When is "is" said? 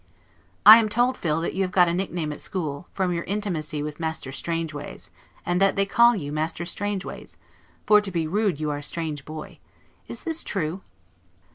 10.07-10.23